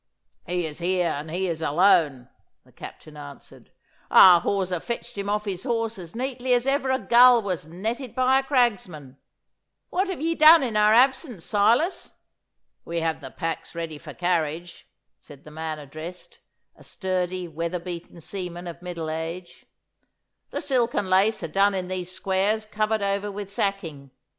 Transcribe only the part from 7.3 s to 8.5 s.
was netted by a